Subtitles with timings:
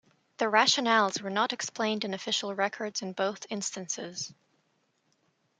[0.37, 4.33] The rationales were not explained in official records in both instances.